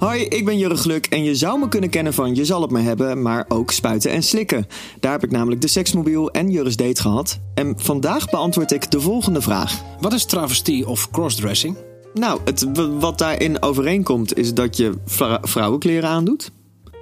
Hoi, 0.00 0.22
ik 0.22 0.44
ben 0.44 0.58
Jurre 0.58 0.76
Gluk 0.76 1.06
en 1.06 1.24
je 1.24 1.34
zou 1.34 1.58
me 1.58 1.68
kunnen 1.68 1.90
kennen 1.90 2.14
van 2.14 2.34
Je 2.34 2.44
zal 2.44 2.62
het 2.62 2.70
me 2.70 2.80
hebben, 2.80 3.22
maar 3.22 3.44
ook 3.48 3.70
Spuiten 3.70 4.10
en 4.10 4.22
Slikken. 4.22 4.66
Daar 5.00 5.12
heb 5.12 5.24
ik 5.24 5.30
namelijk 5.30 5.60
de 5.60 5.68
seksmobiel 5.68 6.30
en 6.30 6.50
Jurre's 6.50 6.76
date 6.76 7.00
gehad. 7.00 7.40
En 7.54 7.74
vandaag 7.76 8.30
beantwoord 8.30 8.72
ik 8.72 8.90
de 8.90 9.00
volgende 9.00 9.40
vraag. 9.40 9.82
Wat 10.00 10.12
is 10.12 10.24
travestie 10.24 10.88
of 10.88 11.10
crossdressing? 11.10 11.76
Nou, 12.14 12.40
het, 12.44 12.66
wat 12.98 13.18
daarin 13.18 13.62
overeenkomt 13.62 14.36
is 14.36 14.54
dat 14.54 14.76
je 14.76 14.94
vrouwenkleren 15.42 16.08
aandoet. 16.08 16.50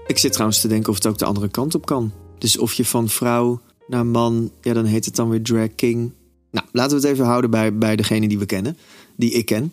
Ik 0.07 0.19
zit 0.19 0.33
trouwens 0.33 0.61
te 0.61 0.69
denken 0.69 0.89
of 0.89 0.95
het 0.95 1.07
ook 1.07 1.19
de 1.19 1.25
andere 1.25 1.49
kant 1.49 1.75
op 1.75 1.87
kan. 1.87 2.13
Dus 2.39 2.59
of 2.59 2.73
je 2.73 2.85
van 2.85 3.09
vrouw 3.09 3.61
naar 3.87 4.07
man, 4.07 4.51
ja 4.61 4.73
dan 4.73 4.85
heet 4.85 5.05
het 5.05 5.17
dan 5.17 5.29
weer 5.29 5.43
drag 5.43 5.75
king. 5.75 6.13
Nou, 6.51 6.67
laten 6.73 7.01
we 7.01 7.07
het 7.07 7.13
even 7.15 7.25
houden 7.25 7.51
bij, 7.51 7.77
bij 7.79 7.97
degene 7.97 8.29
die 8.29 8.39
we 8.39 8.47
kennen, 8.47 8.77
die 9.17 9.31
ik 9.31 9.47
ken. 9.47 9.73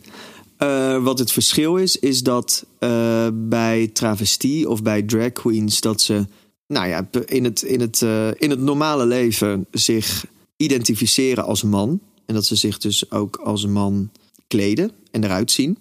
Uh, 0.59 1.03
wat 1.03 1.19
het 1.19 1.31
verschil 1.31 1.77
is, 1.77 1.97
is 1.99 2.23
dat 2.23 2.65
uh, 2.79 3.27
bij 3.33 3.87
travestie 3.87 4.69
of 4.69 4.81
bij 4.81 5.01
drag 5.01 5.31
queens 5.31 5.81
dat 5.81 6.01
ze, 6.01 6.25
nou 6.67 6.87
ja, 6.87 7.09
in 7.25 7.43
het, 7.43 7.61
in 7.61 7.79
het, 7.79 8.01
uh, 8.01 8.27
in 8.35 8.49
het 8.49 8.59
normale 8.59 9.05
leven 9.05 9.65
zich 9.71 10.25
identificeren 10.57 11.43
als 11.43 11.63
man. 11.63 12.01
En 12.25 12.33
dat 12.33 12.45
ze 12.45 12.55
zich 12.55 12.77
dus 12.77 13.11
ook 13.11 13.35
als 13.35 13.65
man 13.65 14.11
kleden 14.47 14.91
en 15.11 15.23
eruit 15.23 15.51
zien. 15.51 15.77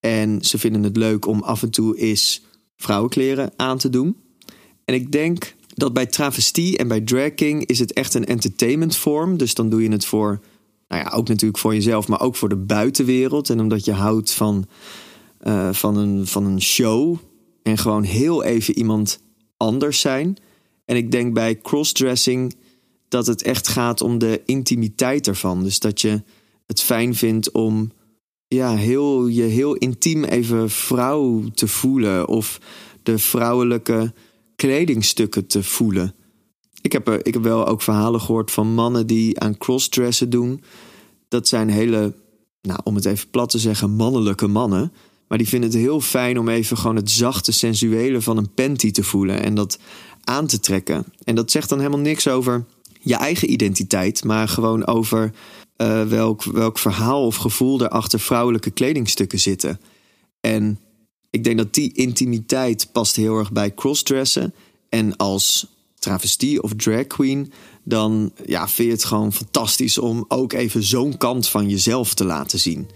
En 0.00 0.44
ze 0.44 0.58
vinden 0.58 0.82
het 0.82 0.96
leuk 0.96 1.26
om 1.26 1.42
af 1.42 1.62
en 1.62 1.70
toe 1.70 1.98
eens 1.98 2.42
vrouwenkleren 2.76 3.52
aan 3.56 3.78
te 3.78 3.90
doen. 3.90 4.16
En 4.84 4.94
ik 4.94 5.12
denk 5.12 5.54
dat 5.74 5.92
bij 5.92 6.06
travestie 6.06 6.76
en 6.76 6.88
bij 6.88 7.00
drag 7.00 7.34
king 7.34 7.66
is 7.66 7.78
het 7.78 7.92
echt 7.92 8.14
een 8.14 8.26
entertainment 8.26 8.96
vorm. 8.96 9.36
Dus 9.36 9.54
dan 9.54 9.68
doe 9.68 9.82
je 9.82 9.90
het 9.90 10.04
voor 10.04 10.40
nou 10.88 11.02
ja, 11.02 11.10
ook 11.10 11.28
natuurlijk 11.28 11.58
voor 11.58 11.74
jezelf, 11.74 12.08
maar 12.08 12.20
ook 12.20 12.36
voor 12.36 12.48
de 12.48 12.56
buitenwereld. 12.56 13.50
En 13.50 13.60
omdat 13.60 13.84
je 13.84 13.92
houdt 13.92 14.32
van, 14.32 14.66
uh, 15.42 15.72
van, 15.72 15.96
een, 15.96 16.26
van 16.26 16.44
een 16.44 16.62
show 16.62 17.16
en 17.62 17.78
gewoon 17.78 18.02
heel 18.02 18.44
even 18.44 18.78
iemand 18.78 19.20
anders 19.56 20.00
zijn. 20.00 20.36
En 20.84 20.96
ik 20.96 21.10
denk 21.10 21.34
bij 21.34 21.60
crossdressing 21.60 22.56
dat 23.08 23.26
het 23.26 23.42
echt 23.42 23.68
gaat 23.68 24.00
om 24.00 24.18
de 24.18 24.42
intimiteit 24.44 25.26
ervan. 25.26 25.62
Dus 25.62 25.78
dat 25.78 26.00
je 26.00 26.22
het 26.66 26.80
fijn 26.80 27.14
vindt 27.14 27.50
om 27.50 27.92
ja, 28.48 28.76
heel, 28.76 29.26
je 29.26 29.42
heel 29.42 29.74
intiem 29.74 30.24
even 30.24 30.70
vrouw 30.70 31.44
te 31.54 31.68
voelen. 31.68 32.28
Of 32.28 32.60
de 33.02 33.18
vrouwelijke 33.18 34.12
kledingstukken 34.56 35.46
te 35.46 35.62
voelen. 35.62 36.14
Ik 36.86 36.92
heb, 36.92 37.08
ik 37.08 37.34
heb 37.34 37.42
wel 37.42 37.66
ook 37.66 37.82
verhalen 37.82 38.20
gehoord 38.20 38.50
van 38.50 38.74
mannen 38.74 39.06
die 39.06 39.40
aan 39.40 39.58
crossdressen 39.58 40.30
doen. 40.30 40.62
Dat 41.28 41.48
zijn 41.48 41.68
hele, 41.68 42.14
nou, 42.62 42.80
om 42.84 42.94
het 42.94 43.04
even 43.04 43.30
plat 43.30 43.50
te 43.50 43.58
zeggen, 43.58 43.90
mannelijke 43.90 44.46
mannen. 44.46 44.92
Maar 45.28 45.38
die 45.38 45.48
vinden 45.48 45.70
het 45.70 45.78
heel 45.78 46.00
fijn 46.00 46.38
om 46.38 46.48
even 46.48 46.76
gewoon 46.76 46.96
het 46.96 47.10
zachte, 47.10 47.52
sensuele 47.52 48.20
van 48.20 48.36
een 48.36 48.54
panty 48.54 48.90
te 48.90 49.02
voelen. 49.02 49.42
En 49.42 49.54
dat 49.54 49.78
aan 50.24 50.46
te 50.46 50.60
trekken. 50.60 51.04
En 51.24 51.34
dat 51.34 51.50
zegt 51.50 51.68
dan 51.68 51.78
helemaal 51.78 52.00
niks 52.00 52.28
over 52.28 52.64
je 53.00 53.16
eigen 53.16 53.52
identiteit. 53.52 54.24
Maar 54.24 54.48
gewoon 54.48 54.86
over 54.86 55.32
uh, 55.76 56.02
welk, 56.02 56.42
welk 56.42 56.78
verhaal 56.78 57.26
of 57.26 57.36
gevoel 57.36 57.80
er 57.80 57.88
achter 57.88 58.20
vrouwelijke 58.20 58.70
kledingstukken 58.70 59.38
zitten. 59.38 59.80
En 60.40 60.80
ik 61.30 61.44
denk 61.44 61.58
dat 61.58 61.74
die 61.74 61.92
intimiteit 61.92 62.88
past 62.92 63.16
heel 63.16 63.38
erg 63.38 63.52
bij 63.52 63.74
crossdressen. 63.74 64.54
En 64.88 65.16
als 65.16 65.74
travestie 66.06 66.62
of 66.62 66.72
drag 66.76 67.06
queen, 67.06 67.52
dan 67.84 68.32
ja, 68.44 68.68
vind 68.68 68.88
je 68.88 68.94
het 68.94 69.04
gewoon 69.04 69.32
fantastisch 69.32 69.98
om 69.98 70.24
ook 70.28 70.52
even 70.52 70.82
zo'n 70.82 71.16
kant 71.16 71.48
van 71.48 71.68
jezelf 71.68 72.14
te 72.14 72.24
laten 72.24 72.58
zien. 72.58 72.88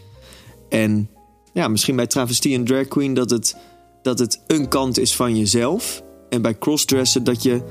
En 0.68 1.10
ja, 1.52 1.68
misschien 1.68 1.96
bij 1.96 2.06
travestie 2.06 2.54
en 2.54 2.64
drag 2.64 2.88
queen 2.88 3.14
dat 3.14 3.30
het, 3.30 3.56
dat 4.02 4.18
het 4.18 4.42
een 4.46 4.68
kant 4.68 4.98
is 4.98 5.16
van 5.16 5.38
jezelf. 5.38 6.02
En 6.28 6.42
bij 6.42 6.58
crossdressen 6.58 7.24
dat 7.24 7.42
je 7.42 7.62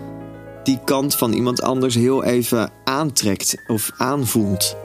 die 0.64 0.80
kant 0.84 1.16
van 1.16 1.34
iemand 1.34 1.62
anders 1.62 1.96
heel 1.96 2.24
even 2.24 2.72
aantrekt 2.84 3.56
of 3.68 3.92
aanvoelt. 3.98 4.76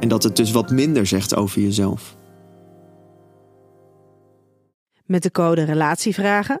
En 0.00 0.08
dat 0.08 0.22
het 0.22 0.36
dus 0.36 0.50
wat 0.50 0.70
minder 0.70 1.06
zegt 1.06 1.34
over 1.34 1.60
jezelf. 1.60 2.16
Met 5.06 5.22
de 5.22 5.30
code 5.30 5.62
Relatievragen 5.62 6.60